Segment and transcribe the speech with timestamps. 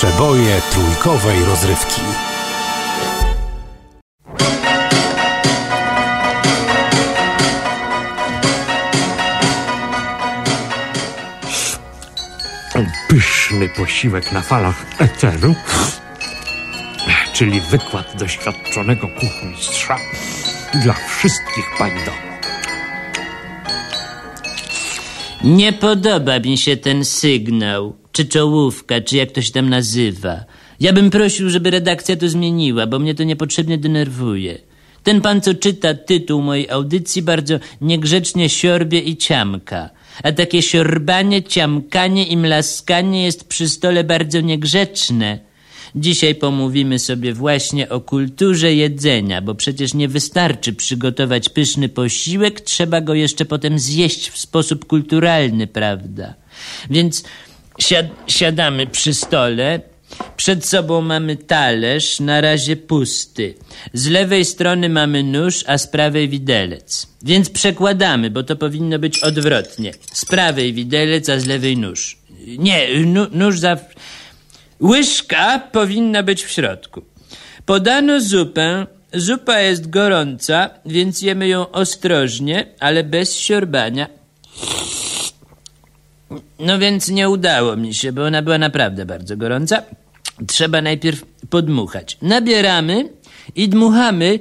[0.00, 2.00] Przeboje trójkowej rozrywki.
[13.08, 15.54] Pyszny posiłek na falach eteru,
[17.32, 19.96] czyli wykład doświadczonego kuchmistrza
[20.74, 21.90] dla wszystkich pań.
[25.44, 30.44] Nie podoba mi się ten sygnał, czy czołówka, czy jak to się tam nazywa.
[30.80, 34.58] Ja bym prosił, żeby redakcja to zmieniła, bo mnie to niepotrzebnie denerwuje.
[35.02, 39.90] Ten pan, co czyta tytuł mojej audycji, bardzo niegrzecznie siorbie i ciamka.
[40.22, 45.38] A takie siorbanie, ciamkanie i mlaskanie jest przy stole bardzo niegrzeczne.
[45.94, 53.00] Dzisiaj pomówimy sobie właśnie o kulturze jedzenia, bo przecież nie wystarczy przygotować pyszny posiłek, trzeba
[53.00, 56.34] go jeszcze potem zjeść w sposób kulturalny, prawda?
[56.90, 57.24] Więc
[57.78, 59.80] siad siadamy przy stole.
[60.36, 63.54] Przed sobą mamy talerz, na razie pusty.
[63.92, 67.06] Z lewej strony mamy nóż, a z prawej widelec.
[67.22, 69.92] Więc przekładamy, bo to powinno być odwrotnie.
[70.12, 72.18] Z prawej widelec, a z lewej nóż.
[72.58, 72.88] Nie,
[73.32, 73.76] nóż za...
[74.82, 77.02] Łyżka powinna być w środku.
[77.66, 78.86] Podano zupę.
[79.14, 84.06] Zupa jest gorąca, więc jemy ją ostrożnie, ale bez siorbania.
[86.58, 89.82] No więc nie udało mi się, bo ona była naprawdę bardzo gorąca.
[90.46, 92.18] Trzeba najpierw podmuchać.
[92.22, 93.08] Nabieramy
[93.54, 94.38] i dmuchamy.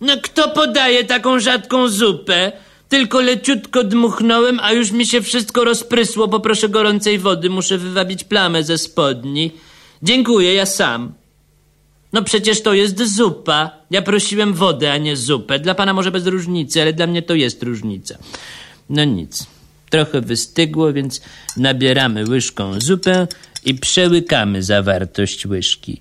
[0.00, 2.52] No kto podaje taką rzadką zupę?
[2.92, 6.28] Tylko leciutko dmuchnąłem, a już mi się wszystko rozprysło.
[6.28, 9.52] Poproszę gorącej wody, muszę wywabić plamę ze spodni.
[10.02, 11.12] Dziękuję, ja sam.
[12.12, 13.70] No przecież to jest zupa.
[13.90, 15.58] Ja prosiłem wodę, a nie zupę.
[15.58, 18.18] Dla pana może bez różnicy, ale dla mnie to jest różnica.
[18.90, 19.46] No nic.
[19.90, 21.20] Trochę wystygło, więc
[21.56, 23.26] nabieramy łyżką zupę
[23.64, 26.00] i przełykamy zawartość łyżki.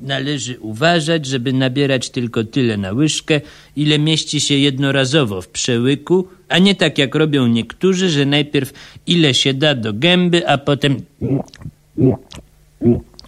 [0.00, 3.40] Należy uważać, żeby nabierać tylko tyle na łyżkę,
[3.76, 8.72] ile mieści się jednorazowo w przełyku, a nie tak jak robią niektórzy, że najpierw
[9.06, 10.96] ile się da do gęby, a potem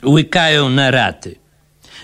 [0.05, 1.42] łykają na raty.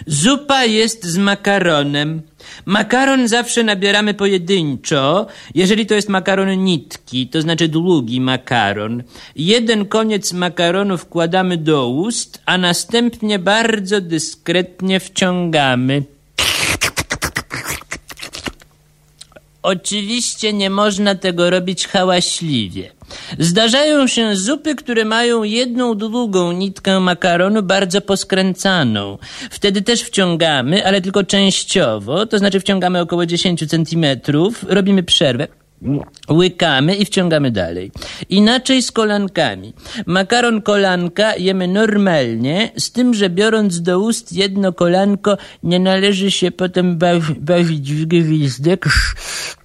[0.06, 2.22] Zupa jest z makaronem.
[2.66, 9.02] Makaron zawsze nabieramy pojedynczo, jeżeli to jest makaron nitki, to znaczy długi makaron.
[9.36, 16.02] Jeden koniec makaronu wkładamy do ust, a następnie bardzo dyskretnie wciągamy.
[19.62, 22.90] Oczywiście nie można tego robić hałaśliwie.
[23.38, 29.18] Zdarzają się zupy, które mają jedną długą nitkę makaronu bardzo poskręcaną.
[29.50, 35.48] Wtedy też wciągamy, ale tylko częściowo, to znaczy wciągamy około 10 centymetrów, robimy przerwę.
[36.30, 37.90] Łykamy i wciągamy dalej.
[38.28, 39.72] Inaczej z kolankami.
[40.06, 46.50] Makaron kolanka jemy normalnie, z tym, że biorąc do ust jedno kolanko, nie należy się
[46.50, 48.88] potem bawi, bawić w gwizdek,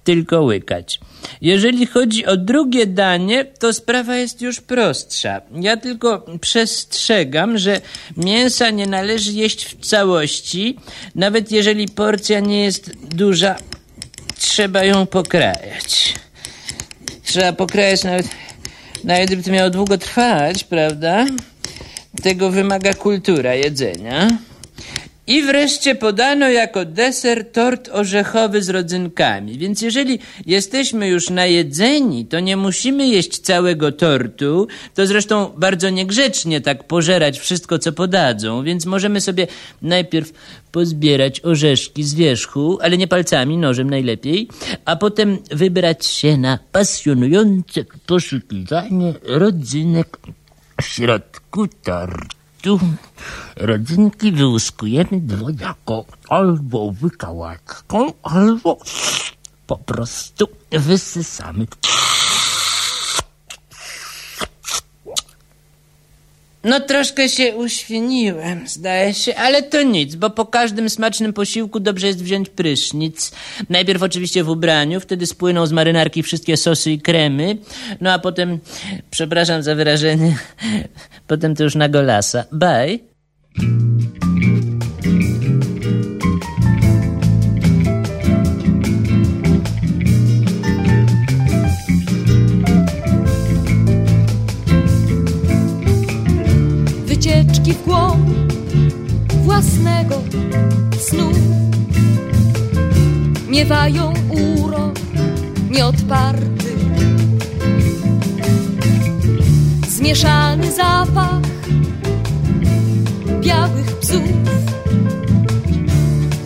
[0.04, 1.00] tylko łykać.
[1.40, 5.40] Jeżeli chodzi o drugie danie, to sprawa jest już prostsza.
[5.60, 7.80] Ja tylko przestrzegam, że
[8.16, 10.78] mięsa nie należy jeść w całości,
[11.14, 13.56] nawet jeżeli porcja nie jest duża,
[14.38, 16.14] trzeba ją pokrajać.
[17.24, 18.26] Trzeba pokrajać nawet,
[19.04, 21.26] nawet gdyby to miało długo trwać, prawda?
[22.22, 24.28] Tego wymaga kultura jedzenia.
[25.26, 29.58] I wreszcie podano jako deser tort orzechowy z rodzynkami.
[29.58, 34.66] Więc jeżeli jesteśmy już najedzeni, to nie musimy jeść całego tortu.
[34.94, 38.64] To zresztą bardzo niegrzecznie tak pożerać wszystko, co podadzą.
[38.64, 39.46] Więc możemy sobie
[39.82, 40.32] najpierw
[40.72, 44.48] pozbierać orzeszki z wierzchu, ale nie palcami, nożem najlepiej,
[44.84, 50.18] a potem wybrać się na pasjonujące poszukiwanie rodzynek
[50.82, 52.33] w środku tortu
[52.64, 52.80] tu
[53.56, 58.78] rodzynki wyłuskujemy dwojako, albo wykałacką, albo
[59.66, 61.66] po prostu wysysamy.
[66.64, 72.06] No troszkę się uświeniłem, zdaje się, ale to nic, bo po każdym smacznym posiłku dobrze
[72.06, 73.32] jest wziąć prysznic.
[73.70, 77.58] Najpierw oczywiście w ubraniu, wtedy spłyną z marynarki wszystkie sosy i kremy,
[78.00, 78.58] no a potem,
[79.10, 80.36] przepraszam za wyrażenie,
[81.26, 82.44] potem to już na golasa.
[82.52, 83.83] Bye.
[97.24, 98.28] Wycieczki w głąb
[99.30, 100.22] własnego
[100.98, 101.30] snu
[103.48, 104.94] miewają urok
[105.70, 106.76] nieodparty.
[109.88, 111.40] Zmieszany zapach
[113.40, 114.22] białych psów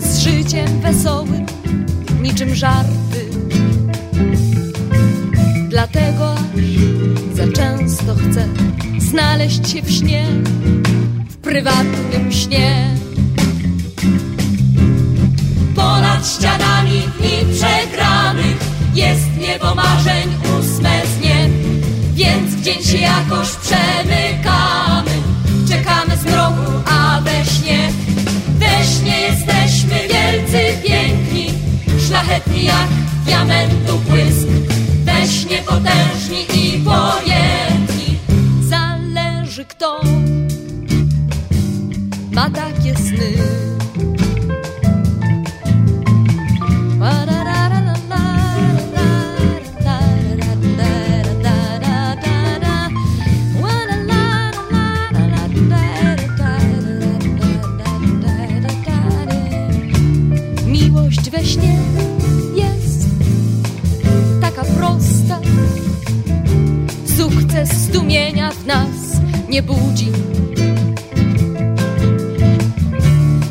[0.01, 1.47] z życiem wesołym,
[2.23, 3.31] niczym żarty.
[5.69, 8.49] Dlatego aż za często chcę
[9.09, 10.27] znaleźć się w śnie,
[11.29, 12.95] w prywatnym śnie.
[15.75, 18.57] Ponad ścianami dni przegranych
[18.95, 20.29] jest niebo marzeń
[20.59, 21.49] ósme z nie,
[22.15, 25.11] więc w dzień się jakoś przemykamy.
[25.69, 27.93] Czekamy z mroku, a we śnie,
[28.59, 31.47] we śnie jesteśmy wielcy piękni,
[32.09, 32.89] szlachetni jak
[33.25, 34.49] diamentu błysk,
[35.05, 36.68] we śnie potężni i
[42.39, 43.31] ma takie sny.
[60.67, 61.79] Miłość we śnie
[62.55, 63.07] jest
[64.41, 65.41] taka prosta.
[67.17, 70.28] Sukces zdumienia w nas nie budzi.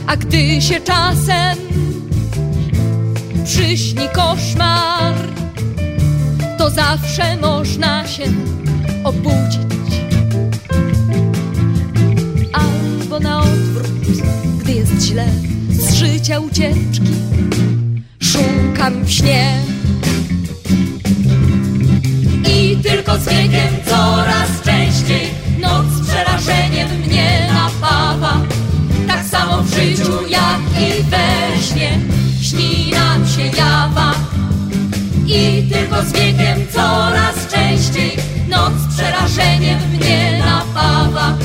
[0.07, 1.57] A gdy się czasem
[3.45, 5.13] przyśni koszmar,
[6.57, 8.23] to zawsze można się
[9.03, 9.61] obudzić.
[12.53, 14.21] Albo na odwrót,
[14.59, 15.27] gdy jest źle,
[15.69, 17.13] z życia ucieczki
[18.19, 19.76] szukam w śnie.
[29.63, 31.99] W życiu jak i we śnie
[32.41, 34.13] śni nam się jawa.
[35.25, 38.17] I tylko z wiekiem coraz częściej
[38.49, 41.37] noc przerażeniem mnie napawa.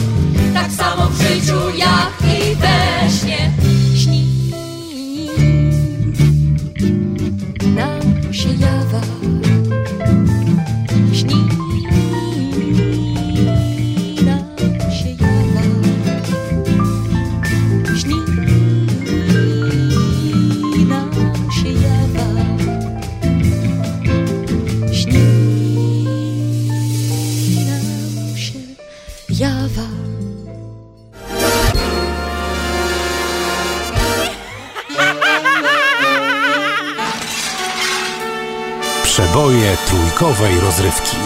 [40.17, 41.17] Trójkowej rozrywki.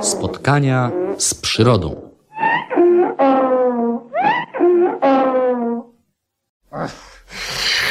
[0.00, 2.10] Spotkania z przyrodą.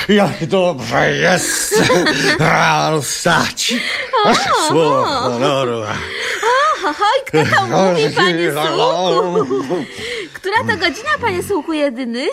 [0.10, 1.92] Jak dobrze jest
[2.40, 3.74] rano wstać.
[4.68, 5.82] Słowo honoru.
[6.86, 9.86] Oj, kto to mówi, panie Sułku?
[10.34, 12.28] Która to godzina, panie Sułku, jedyny?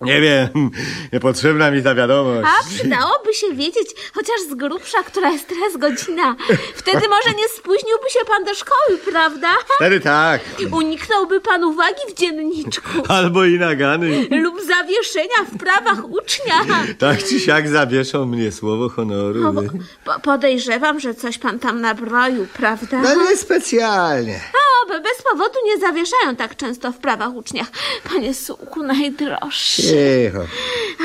[0.00, 0.70] Nie wiem,
[1.12, 2.48] niepotrzebna mi ta wiadomość.
[2.60, 6.36] A przydałoby się wiedzieć, chociaż z grubsza, która jest teraz godzina.
[6.74, 9.48] Wtedy może nie spóźniłby się pan do szkoły, prawda?
[9.76, 10.40] Wtedy tak.
[10.72, 14.26] Uniknąłby pan uwagi w dzienniczku Albo i nagany.
[14.30, 16.54] lub zawieszenia w prawach ucznia.
[16.98, 19.52] Tak czy siak zawieszą mnie słowo honoru.
[19.52, 19.62] No,
[20.04, 23.02] po, podejrzewam, że coś pan tam nabroił, prawda?
[23.02, 24.40] No nie specjalnie.
[24.54, 27.66] O, be- bez powodu nie zawieszają tak często w prawach uczniach.
[28.12, 29.82] Panie Sułku, najdroższy.
[29.82, 30.42] Cicho.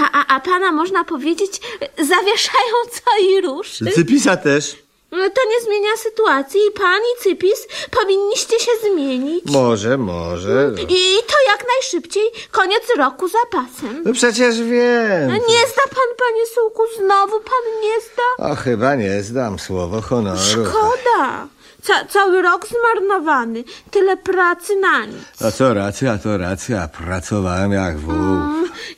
[0.04, 1.62] A, a, a pana można powiedzieć,
[1.98, 3.80] zawieszają co i rusz.
[3.96, 4.76] Cypisa też.
[5.12, 9.44] No To nie zmienia sytuacji i pan i Cypis powinniście się zmienić.
[9.46, 10.72] Może, może.
[10.76, 10.82] no.
[10.82, 14.02] I to jak najszybciej, koniec roku za pasem.
[14.06, 15.28] No przecież wiem.
[15.28, 18.52] No Nie zda pan, panie Sułku, znowu pan nie zda?
[18.52, 20.40] O, chyba nie zdam słowo honoru.
[20.52, 21.48] Szkoda.
[21.82, 23.64] Ca cały rok zmarnowany.
[23.92, 25.42] Tyle pracy na nic.
[25.46, 26.88] A co racja, to racja.
[26.88, 28.16] Pracowałem jak wół.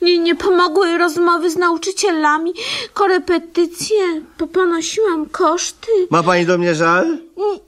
[0.02, 2.54] Nie, nie pomogły rozmowy z nauczycielami,
[2.92, 5.90] korepetycje, po- ponosiłam koszty.
[6.10, 7.18] Ma pani do mnie żal?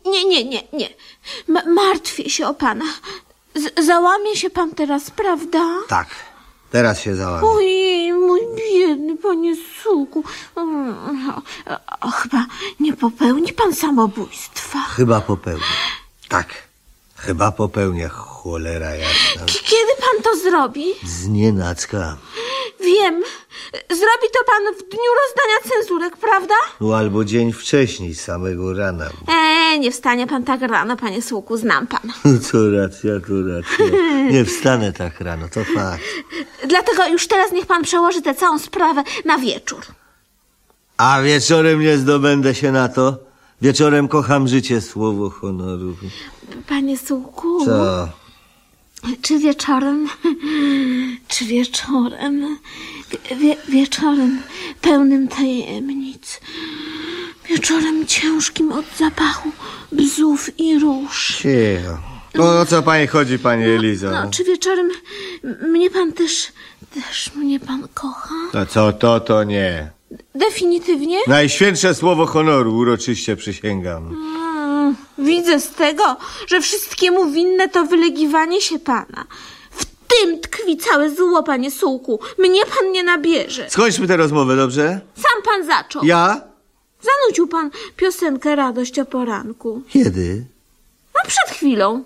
[0.07, 0.89] Nie, nie, nie, nie.
[1.49, 2.85] M martwię się o pana.
[3.55, 5.65] Z załamie się pan teraz, prawda?
[5.89, 6.07] Tak.
[6.71, 7.49] Teraz się załamie.
[7.49, 10.25] Ojej, mój biedny panie Suku.
[12.23, 12.47] Chyba
[12.81, 14.79] nie popełni pan samobójstwa.
[14.79, 15.65] Chyba popełnię.
[16.29, 16.66] Tak.
[17.17, 18.09] Chyba popełnię.
[18.09, 19.45] Cholera jasna.
[19.47, 20.85] Kiedy pan to zrobi?
[21.05, 22.17] Znienacka.
[22.81, 23.23] Wiem.
[23.91, 26.55] Zrobi to pan w dniu rozdania cenzurek, prawda?
[26.81, 29.11] No albo dzień wcześniej, samego rana.
[29.29, 32.13] Eee, nie wstanie pan tak rano, panie Słuku, znam pana.
[32.51, 33.99] Co racja, to racja.
[34.31, 36.03] Nie wstanę tak rano, to fakt.
[36.69, 39.81] Dlatego już teraz niech pan przełoży tę całą sprawę na wieczór.
[40.97, 43.26] A wieczorem nie zdobędę się na to.
[43.63, 45.97] Wieczorem kocham życie, słowo honoru.
[46.69, 48.09] Panie Słuku, Co?
[49.23, 50.09] czy wieczorem,
[51.29, 52.59] czy wieczorem,
[53.11, 54.43] wie, wie, wieczorem
[54.81, 56.41] pełnym tajemnic,
[57.49, 59.51] wieczorem ciężkim od zapachu
[59.93, 61.37] bzów i róż.
[61.43, 61.99] Cicho.
[62.35, 64.11] No o co pani chodzi, pani Elizo?
[64.11, 64.91] No, czy wieczorem
[65.69, 66.53] mnie pan też,
[66.95, 68.35] też mnie pan kocha?
[68.55, 69.96] No co to, to nie.
[70.35, 71.19] Definitywnie?
[71.27, 74.07] Najświętsze słowo honoru, uroczyście przysięgam.
[74.07, 79.25] Mm, widzę z tego, że wszystkiemu winne to wylegiwanie się pana.
[79.71, 82.21] W tym tkwi całe zło, panie Sułku.
[82.39, 83.71] Mnie pan nie nabierze.
[83.71, 85.01] Skończmy tę rozmowę, dobrze?
[85.15, 86.05] Sam pan zaczął.
[86.05, 86.41] Ja?
[87.03, 89.83] Zanucił pan piosenkę Radość o poranku.
[89.89, 90.45] Kiedy?
[91.15, 92.03] No przed chwilą.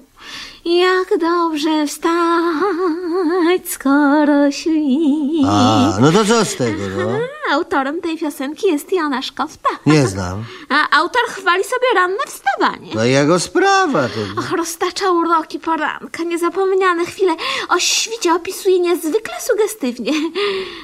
[0.64, 5.46] Jak dobrze wstać, skoro świt.
[5.46, 7.18] A, no to co z tego, no?
[7.50, 9.68] Autorem tej piosenki jest Jonasz Kofta.
[9.86, 10.44] Nie znam.
[10.68, 12.94] A autor chwali sobie ranne wstawanie.
[12.94, 14.40] No jego sprawa to.
[14.40, 17.36] Och, roztacza uroki poranka, niezapomniane chwile
[17.68, 20.12] o świcie opisuje niezwykle sugestywnie.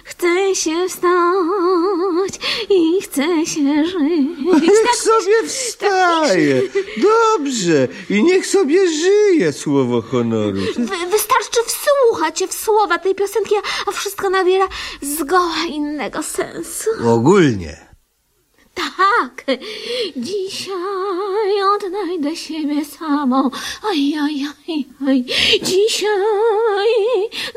[0.05, 4.63] Chce się wstać i chce się żyć.
[4.63, 6.63] Niech Tak sobie wstaje.
[6.97, 7.89] Dobrze.
[8.11, 10.61] I niech sobie żyje, słowo honoru.
[10.77, 13.55] Wy, wystarczy wsłuchać się w słowa tej piosenki,
[13.87, 14.69] a wszystko nabiera
[15.03, 16.56] zgoła innego sensu.
[17.05, 17.86] Ogólnie.
[18.77, 19.45] Tak,
[20.17, 23.51] dzisiaj odnajdę siebie samą.
[23.85, 25.25] Oj, oj, oj, oj.
[25.63, 26.09] Dzisiaj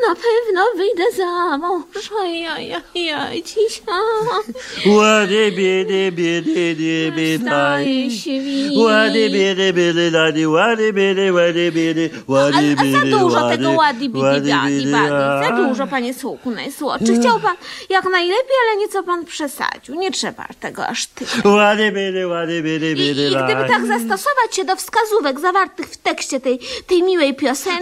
[0.08, 2.12] na pewno wyjdę za mąż.
[2.20, 3.44] Oj, oj, oj, oj.
[3.44, 8.78] Dzisiaj Łady, biedy, biedy, biedy, staje świt.
[8.78, 13.72] Łady, biedy, biedy, lady, łady, biedy, łady, biedy, A, łady, a za biedy, dużo tego
[13.72, 14.52] łady, biedy, badi.
[14.94, 15.44] a.
[15.44, 17.20] Za dużo, panie Sułku, najsłodszy.
[17.20, 17.56] Chciał pan
[17.90, 19.96] jak najlepiej, ale nieco pan przesadził.
[19.96, 21.09] Nie trzeba tego aż
[21.46, 21.92] Łady,
[22.28, 27.04] łady, biedy, I, I gdyby tak zastosować się do wskazówek zawartych w tekście tej, tej
[27.04, 27.80] miłej piosenki,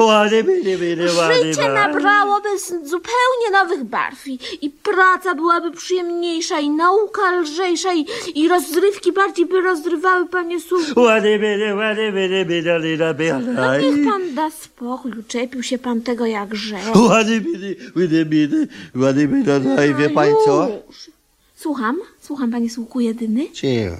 [1.17, 1.61] Łady, życie
[1.93, 8.05] nabrałoby z- zupełnie nowych barw i, i praca byłaby przyjemniejsza i nauka lżejsza i,
[8.35, 10.57] i rozrywki bardziej by rozrywały panie.
[10.95, 11.39] Łady,
[11.75, 12.45] łady, biedy,
[13.55, 16.79] No niech pan da spokój, czepił się pan tego jak rzeł.
[18.95, 19.25] Łady,
[19.65, 20.67] no wie pani co?
[20.87, 20.97] Już.
[21.55, 23.51] Słucham, słucham panie Sułku jedyny.
[23.51, 23.95] Cicho.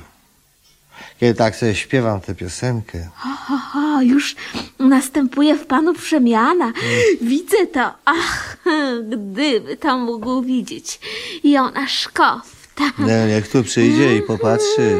[1.19, 4.35] Kiedy tak sobie śpiewam tę piosenkę, Ach, o, już
[4.79, 6.73] następuje w panu przemiana.
[7.21, 7.91] Widzę to.
[8.05, 8.57] Ach,
[9.03, 10.99] gdyby to mógł widzieć.
[11.43, 12.83] I ona szkofta.
[12.99, 14.97] Nie, niech tu przyjdzie i popatrzy.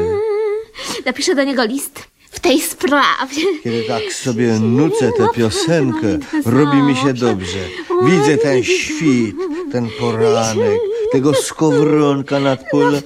[1.06, 3.42] Napiszę do niego list w tej sprawie.
[3.64, 7.58] Kiedy tak sobie nucę tę piosenkę, robi mi się dobrze.
[8.06, 9.36] Widzę ten świt,
[9.72, 10.80] ten poranek,
[11.12, 13.02] tego skowronka nad polem.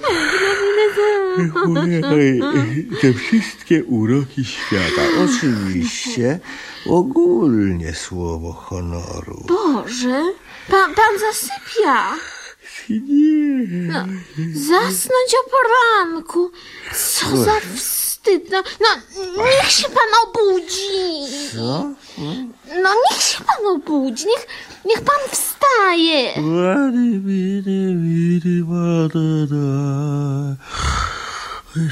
[3.01, 5.01] Te wszystkie uroki świata.
[5.25, 6.39] Oczywiście,
[6.85, 9.45] ogólnie słowo honoru.
[9.47, 10.23] Boże,
[10.69, 12.11] pan, pan zasypia.
[13.69, 14.05] No,
[14.53, 16.51] zasnąć o poranku.
[16.93, 18.12] Co za wstyd.
[18.81, 18.87] No,
[19.37, 21.33] no niech się pan obudzi.
[21.55, 21.93] Co?
[22.83, 24.25] No niech się pan obudzi.
[24.25, 24.47] Niech,
[24.85, 26.33] niech pan wstaje.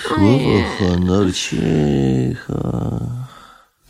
[0.07, 3.00] Słowo honor cicha.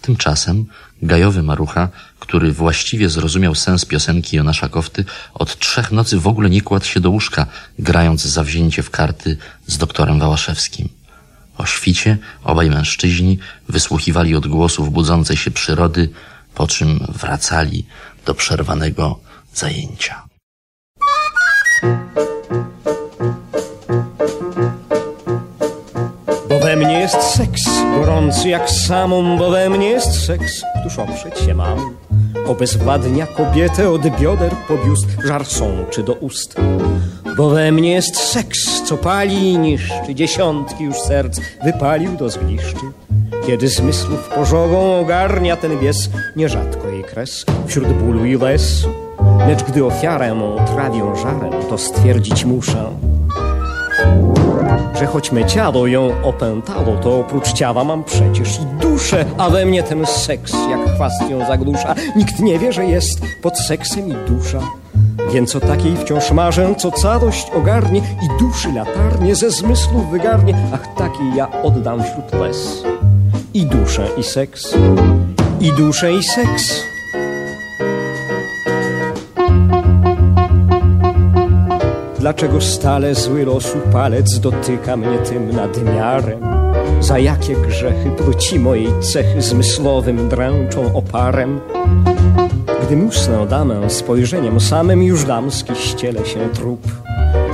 [0.02, 0.66] Tymczasem
[1.02, 6.62] gajowy marucha, który właściwie zrozumiał sens piosenki Jonasza Kofty, od trzech nocy w ogóle nie
[6.62, 7.46] kładł się do łóżka,
[7.80, 11.01] grając zawzięcie w karty z doktorem Wałaszewskim.
[11.62, 13.40] O świcie obaj mężczyźni
[13.70, 16.10] wysłuchiwali odgłosów budzącej się przyrody,
[16.56, 17.86] po czym wracali
[18.26, 19.20] do przerwanego
[19.54, 20.24] zajęcia.
[26.50, 27.64] Bo we mnie jest seks,
[27.96, 31.98] gorący jak samą, bo we mnie jest seks, któż oprzeć się mam.
[32.48, 36.56] Obezwładnia kobietę od bioder po biust, żar sączy do ust.
[37.42, 42.86] Bo we mnie jest seks, co pali i niszczy, dziesiątki już serc wypalił do zgliszczy.
[43.48, 48.86] Kiedy zmysłów pożogą ogarnia ten bies, nierzadko jej kres wśród bólu i łez.
[49.48, 52.86] Lecz gdy ofiarę mą trawią żarem, to stwierdzić muszę,
[55.00, 59.66] że choć me ciało ją opętało, to oprócz ciała mam przecież i duszę, a we
[59.66, 61.96] mnie ten seks jak chwast ją zagłusza.
[62.16, 64.60] Nikt nie wie, że jest pod seksem i dusza.
[65.34, 70.56] Więc o takiej wciąż marzę, co całość ogarnie i duszy latarnie ze zmysłów wygarnie.
[70.74, 72.84] Ach, takiej ja oddam wśród łez.
[73.54, 74.76] I duszę, i seks.
[75.62, 76.92] I duszę, i seks.
[82.20, 86.40] Dlaczego stale zły losu palec dotyka mnie tym nadmiarem?
[87.00, 91.62] Za jakie grzechy płci mojej cechy zmysłowym dręczą oparem?
[92.92, 96.88] Gdy musnę damę spojrzeniem samym już damski ściele się trup.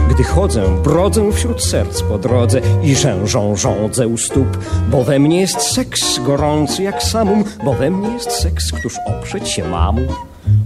[0.09, 4.57] Gdy chodzę, brodzę wśród serc po drodze i rzężą żądzę u stóp.
[4.91, 9.49] Bo we mnie jest seks gorący jak samum, bo we mnie jest seks, któż oprzeć
[9.49, 10.01] się mamu.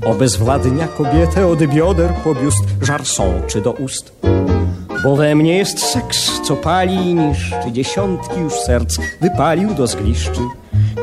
[0.06, 4.12] Obezwładnia kobietę od bioder po biust, żar sączy do ust.
[5.04, 10.42] Bo we mnie jest seks, co pali i niszczy, dziesiątki już serc wypalił do zgliszczy.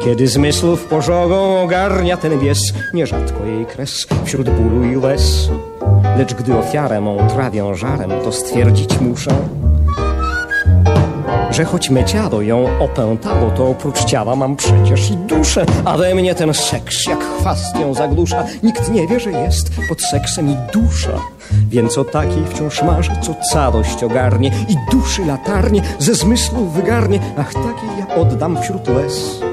[0.04, 5.50] Kiedy zmysłów pożogą ogarnia ten bies, nierzadko jej kres wśród bólu i łez.
[6.18, 9.30] Lecz gdy ofiarę mą trawią żarem, to stwierdzić muszę,
[11.50, 16.14] że choć me ciało ją opętało, to oprócz ciała mam przecież i duszę, a we
[16.14, 18.44] mnie ten seks jak chwast ją zaglusza.
[18.62, 21.20] Nikt nie wie, że jest pod seksem i dusza.
[21.68, 27.20] Więc o takiej wciąż marzę, co całość ogarnie i duszy latarnie ze zmysłów wygarnie.
[27.38, 29.47] Ach, takiej ja oddam wśród łez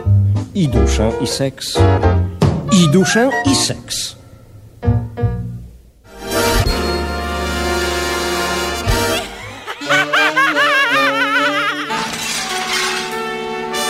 [0.56, 1.78] i duszę, i seks.
[2.72, 4.16] I duszę, i seks.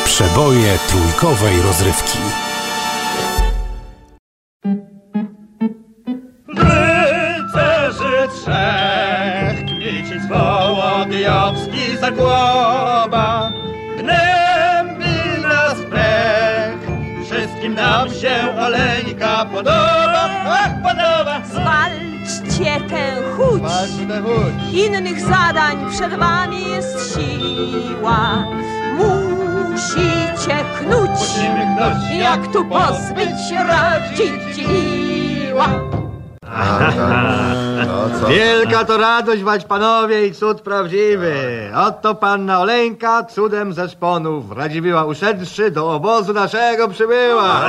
[0.06, 2.19] Przeboje trójkowej rozrywki.
[6.47, 12.54] Rycerzy trzech, Kmicic, Wołodyjowski, Zagłoba,
[18.65, 21.41] się Oleńka podoba, ach, podoba.
[21.51, 23.63] Zwalczcie tę chuć.
[24.73, 28.45] Innych zadań przed wami jest siła.
[28.97, 31.10] Musicie knuć.
[31.10, 32.19] Knuć.
[32.19, 34.94] Jak tu pozbyć się radziła?
[38.29, 41.35] Wielka to radość, wać panowie, i cud prawdziwy.
[41.75, 47.61] Oto panna Oleńka cudem ze szponów Radziwiła uszedłszy do obozu naszego przybyła.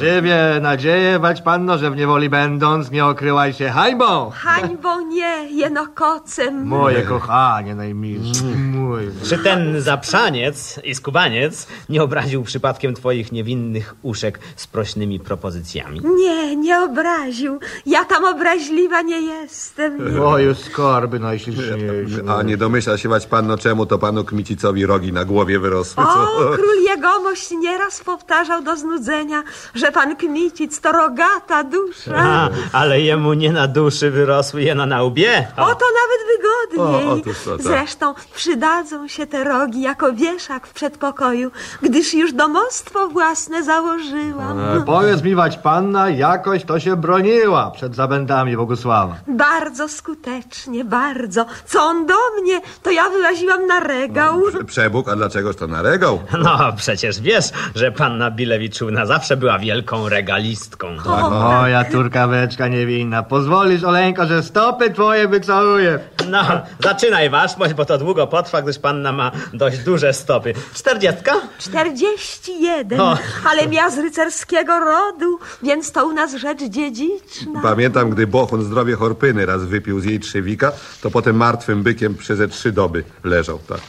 [0.00, 4.30] Żywię nadzieję, wać panno, że w niewoli będąc nie okryłaś się hańbą.
[4.30, 6.66] Hańbą nie, jenokocem.
[6.66, 9.02] Moje kochanie najmilsze, mój.
[9.28, 16.00] Czy ten zaprzaniec i skubaniec nie obraził przypadkiem twoich niewinnych uszek z prośnymi propozycjami?
[16.16, 17.58] Nie, nie obraził.
[17.86, 20.22] Ja tam obraźliwa nie jestem.
[20.22, 22.22] O, już skorby najśliczniejsze.
[22.38, 26.06] A nie domyśla się wać panno, czemu to panu Kmicicowi rogi na głowie wyrosły, O,
[26.54, 29.42] król jegomość nieraz powtarzał do znudzenia,
[29.74, 32.14] że pan Kmicic to rogata dusza.
[32.16, 35.48] A, ale jemu nie na duszy wyrosły, jeno na łbie.
[35.56, 37.08] O, to nawet wygodniej.
[37.08, 37.62] O, otóż to tak.
[37.66, 41.50] Zresztą przydadzą się te rogi jako wieszak w przedpokoju,
[41.82, 44.60] gdyż już domostwo własne założyłam.
[44.60, 49.16] E, Powiedz mi, wać panna, jakoś to się broniła przed zabędami Bogusława.
[49.28, 51.46] Bardzo skutecznie, bardzo.
[51.66, 54.42] Co on do mnie, to ja wyłaziłam na regał.
[54.42, 56.20] Prze- Przebóg, a dlaczegoż to naregał?
[56.42, 57.44] No, przecież wiesz,
[57.74, 60.96] że panna Bilewiczówna zawsze była wielką regalistką.
[61.30, 63.22] Moja turkaweczka niewinna.
[63.22, 65.98] Pozwolisz, Oleńko, że stopy twoje wycałuję.
[66.30, 66.42] No,
[66.80, 70.54] zaczynaj waszmość, bo to długo potrwa, gdyż panna ma dość duże stopy.
[70.74, 71.32] Czterdziestka?
[71.58, 73.18] Czterdzieści jeden, O.
[73.50, 77.60] ale ja z rycerskiego rodu, więc to u nas rzecz dziedziczna.
[77.62, 82.38] Pamiętam, gdy Bohun zdrowie Horpyny raz wypił z jej trzewika, to potem martwym bykiem przez
[82.38, 83.80] ze trzy doby leżał, tak.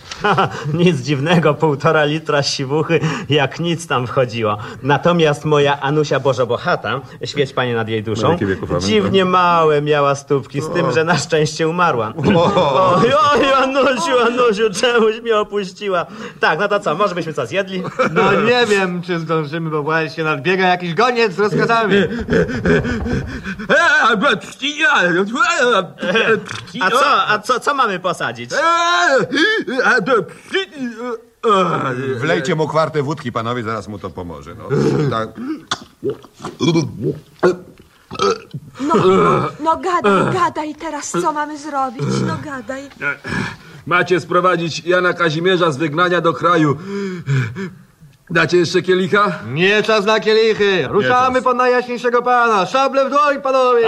[0.73, 4.58] Nic dziwnego, półtora litra siwuchy, jak nic tam wchodziło.
[4.84, 8.38] Natomiast moja Anusia Bożobochata, świeć panie nad jej duszą,
[8.80, 12.13] dziwnie małe miała stópki, z tym, że na szczęście umarła.
[12.18, 16.06] Oj, oj, Anusiu, Anusiu, czemuś mnie opuściła.
[16.40, 17.84] Tak, no to co, może byśmy co, zjedli?
[18.12, 21.96] No nie wiem, czy zdążymy, bo właśnie nadbiega jakiś goniec z rozkazami.
[26.82, 28.50] A co, a co, co mamy posadzić?
[32.17, 34.55] Wlejcie mu kwartę wódki, panowie, zaraz mu to pomoże.
[34.55, 34.63] No.
[35.10, 35.29] Tak.
[39.60, 42.89] No gadaj, gadaj teraz, co mamy zrobić, no gadaj.
[43.86, 46.77] Macie sprowadzić Jana Kazimierza z wygnania do kraju.
[48.29, 49.31] Dacie jeszcze kielicha?
[49.53, 50.88] Nie czas na kielichy.
[50.88, 52.65] Ruszamy po najjaśniejszego pana.
[52.65, 53.88] Szable w dłoń, panowie.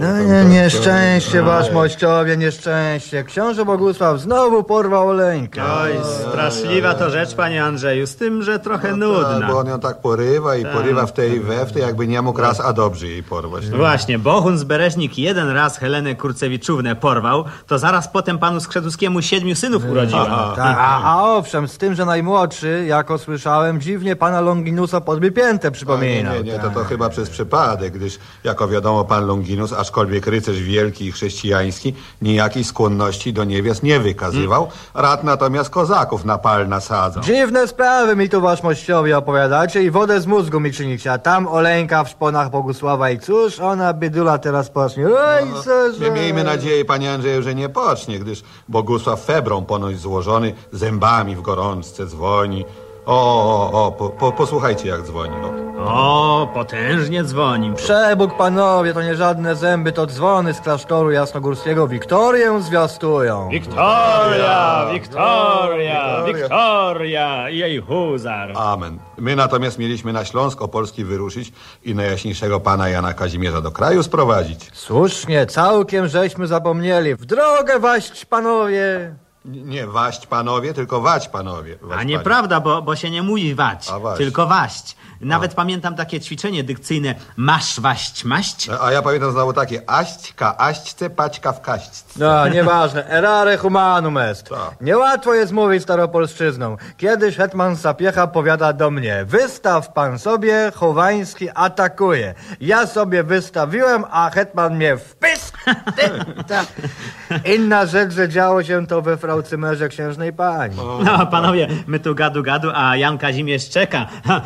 [0.00, 3.24] No nie, nieszczęście, wasz mościowie, nieszczęście.
[3.24, 5.62] Książę Bogusław znowu porwał Oleńkę.
[5.82, 5.92] Oj,
[6.30, 9.48] straszliwa to rzecz, panie Andrzeju, z tym, że trochę Tak, nudna.
[9.48, 10.72] bo on ją tak porywa i Tak.
[10.72, 13.70] porywa w tej i we w tej, jakby nie mógł raz, a dobrze jej porwać.
[13.70, 19.54] Właśnie, Bohun z Bereźnik jeden raz Helenę Kurcewiczównę porwał, to zaraz potem panu Skrzetuskiemu siedmiu
[19.54, 20.52] synów urodziła.
[20.56, 25.68] Tak, a, a owszem, z tym, że najmłodszy, jako słyszałem, dziwnie pana Longinusa podby piętę
[25.68, 26.34] A nie, przypominał.
[26.34, 31.06] nie, nie, to, to chyba przez przypadek, gdyż, jako wiadomo, pan Longinus, aczkolwiek rycerz wielki
[31.06, 37.22] i chrześcijański, nijakiej skłonności do niewiast nie wykazywał, rad natomiast kozaków na pal nasadzał.
[37.22, 41.48] Dziwne sprawy mi tu wasz mościowie opowiadacie i wodę z mózgu mi czynicie, a tam
[41.48, 45.06] Oleńka w szponach Bogusława i cóż ona bydula teraz pocznie.
[45.06, 50.54] Oj, co, Nie miejmy nadziei, panie Andrzeju, że nie pocznie, gdyż Bogusław febrą ponoć złożony,
[50.72, 52.64] zębami w gorączce dzwoni.
[53.10, 55.32] O, o, o, po, po, posłuchajcie jak dzwoni.
[55.42, 55.50] No.
[55.84, 57.74] O, potężnie dzwoni.
[57.74, 63.48] Przebóg panowie, to nie żadne zęby, to dzwony z klasztoru jasnogórskiego Wiktorię zwiastują.
[63.48, 68.52] Wiktoria, Wiktoria, Wiktoria, jej huzar.
[68.56, 68.98] Amen.
[69.18, 71.52] My natomiast mieliśmy na Śląsk Opolski wyruszyć
[71.84, 74.70] i najjaśniejszego pana Jana Kazimierza do kraju sprowadzić.
[74.72, 77.14] Słusznie, całkiem żeśmy zapomnieli.
[77.14, 79.14] W drogę waść panowie.
[79.44, 81.76] Nie waść panowie, tylko wać panowie.
[81.82, 82.06] Wać A panie.
[82.06, 84.18] nieprawda, bo, bo się nie mówi wać, A waść.
[84.18, 84.96] tylko waść.
[85.20, 88.68] Nawet pamiętam takie ćwiczenie dykcyjne masz waść maść.
[88.80, 92.20] A ja pamiętam znowu takie aśćka, aśćce, paćka w kaśćce.
[92.20, 93.08] No, nieważne.
[93.08, 94.48] Erare humanum est.
[94.48, 94.80] Tak.
[94.80, 96.76] Niełatwo jest mówić staropolszczyzną.
[96.96, 102.34] Kiedyś hetman Sapiecha powiada do mnie, wystaw pan sobie, Chowański atakuje.
[102.60, 105.58] Ja sobie wystawiłem, a hetman mnie wpysk.
[107.56, 110.76] Inna rzecz, że działo się to we fraucymerze księżnej pani.
[111.04, 114.06] No, panowie, my tu gadu gadu, a Jan Kazimierz czeka.
[114.26, 114.40] Ha,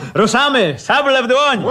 [0.72, 0.78] ruszamy!
[0.78, 1.64] Szable w dłoń!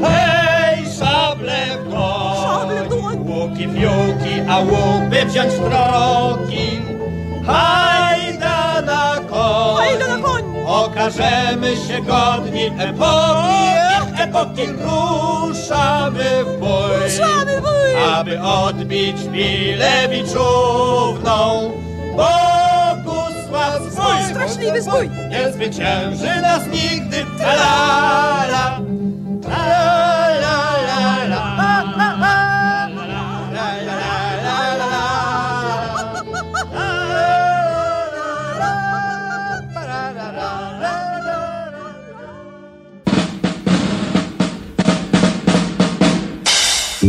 [0.00, 2.68] Hej, szable w dłoń,
[3.28, 6.80] łuki fiuki, a łupy wziąć w drogi.
[7.46, 10.42] Hajda na koń, Hajda na koń!
[10.66, 14.66] okażemy się godni epoki, epoki.
[14.66, 17.70] Ruszamy w bój, Ruszamy w bój!
[18.14, 21.70] aby odbić Bilewiczówną.
[22.16, 22.59] Bogusław
[24.00, 25.10] swój, Straszliwy zbój!
[25.30, 27.26] nie zwycięży nas nigdy.
[27.40, 27.54] La.
[27.54, 28.80] La, la,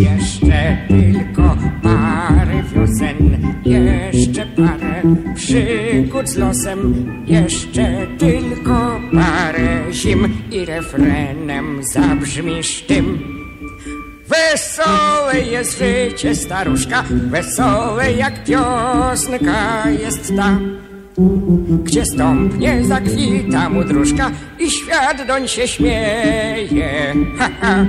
[0.01, 3.17] Jeszcze tylko parę wiosen,
[3.65, 5.01] jeszcze parę
[5.35, 13.19] przygód z losem, jeszcze tylko parę zim i refrenem zabrzmisz tym.
[14.27, 20.59] Wesołe jest życie staruszka, wesołe jak piosenka jest ta.
[21.83, 27.13] Gdzie stąpnie zakwita mu dróżka i świat doń się śmieje.
[27.37, 27.85] Ha, ha.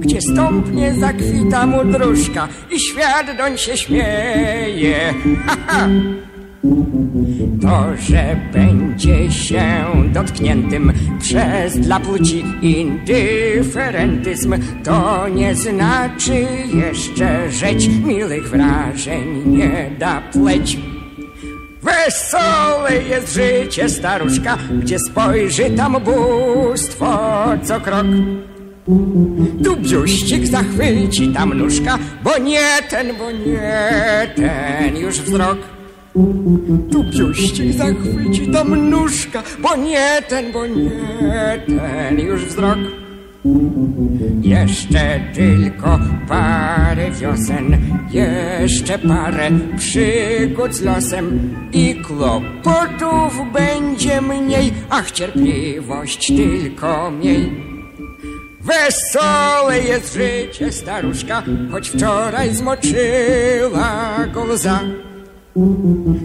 [0.00, 5.14] Gdzie stąpnie zakwita mu dróżka i świat doń się śmieje.
[5.46, 5.88] Ha, ha.
[7.62, 9.62] To, że będzie się
[10.12, 20.78] dotkniętym przez dla płci indyferentyzm, to nie znaczy jeszcze rzeć miłych wrażeń nie da pleć.
[21.82, 27.18] Wesołe jest życie staruszka, gdzie spojrzy tam bóstwo
[27.64, 28.06] co krok.
[29.64, 35.58] Tu biuścik zachwyci tam nóżka, bo nie ten, bo nie ten już wzrok.
[36.92, 40.90] Tu biuścik zachwyci tam nóżka, bo nie ten, bo nie
[41.66, 42.78] ten już wzrok.
[44.42, 45.98] Jeszcze tylko
[46.28, 47.76] parę wiosen,
[48.10, 57.77] jeszcze parę przygód z losem i kłopotów będzie mniej, ach cierpliwość tylko miej.
[58.68, 64.80] Wesołe jest życie staruszka, choć wczoraj zmoczyła go łza.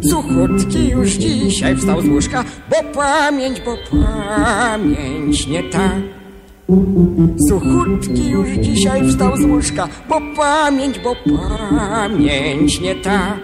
[0.10, 5.90] Suchutki już dzisiaj wstał z łóżka, bo pamięć, bo pamięć nie ta.
[7.50, 13.38] Suchutki już dzisiaj wstał z łóżka, bo pamięć, bo pamięć nie ta.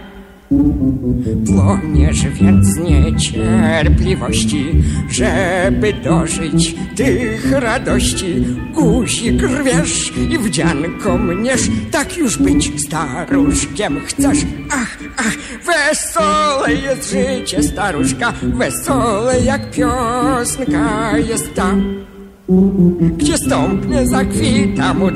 [1.45, 4.65] Płoniesz więc niecierpliwości,
[5.09, 8.45] żeby dożyć tych radości.
[8.73, 14.37] Guzik rwiesz i wdzianko mniesz, tak już być staruszkiem chcesz.
[14.71, 15.35] Ach, ach,
[15.65, 21.75] wesołe jest życie staruszka, wesołe jak piosenka jest ta.
[23.17, 25.07] Gdzie stąpnie zakwita mu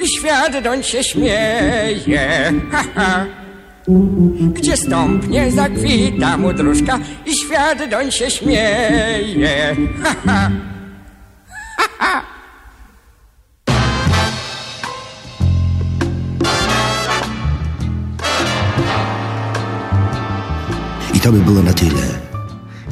[0.00, 2.52] i świat doń się śmieje.
[2.70, 3.41] Ha, ha.
[4.52, 9.76] Gdzie stąpnie zakwita mu dróżka i świat doń się śmieje.
[10.02, 10.50] Ha, ha.
[11.78, 12.22] Ha, ha.
[21.14, 22.22] I to by było na tyle.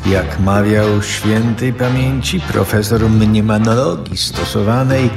[0.07, 5.11] Jak mawiał świętej pamięci profesor mniemanologii stosowanej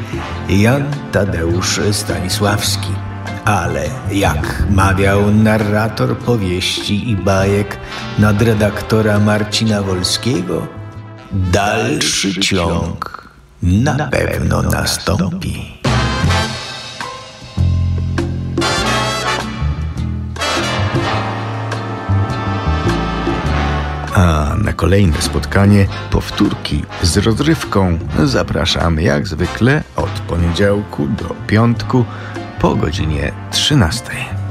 [0.50, 3.13] Jan Tadeusz Stanisławski.
[3.46, 7.78] Ale jak mawiał narrator powieści i bajek
[8.20, 10.68] nadredaktora Marcina Wolskiego,
[11.32, 13.28] dalszy ciąg
[13.64, 15.74] na pewno nastąpi.
[24.16, 32.06] A na kolejne spotkanie powtórki z rozrywką zapraszamy jak zwykle od poniedziałku do piątku
[32.64, 34.43] po godzinie 13.